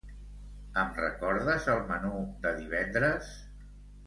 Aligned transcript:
Em 0.83 0.87
recordes 0.99 1.67
el 1.75 1.83
menú 1.93 2.15
de 2.47 2.55
divendres? 2.63 3.31